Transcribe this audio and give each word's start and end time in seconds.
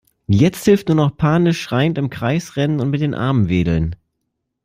Jetzt 0.25 0.65
hilft 0.65 0.87
nur 0.87 0.95
noch 0.95 1.15
panisch 1.15 1.61
schreiend 1.61 1.99
im 1.99 2.09
Kreis 2.09 2.55
rennen 2.55 2.79
und 2.79 2.89
mit 2.89 3.01
den 3.01 3.13
Armen 3.13 3.49
wedeln. 3.49 3.95